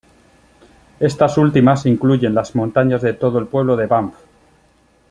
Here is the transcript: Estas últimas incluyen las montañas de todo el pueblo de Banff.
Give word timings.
Estas 0.99 1.37
últimas 1.37 1.85
incluyen 1.85 2.33
las 2.33 2.55
montañas 2.55 3.03
de 3.03 3.13
todo 3.13 3.37
el 3.37 3.45
pueblo 3.45 3.75
de 3.75 3.85
Banff. 3.85 4.15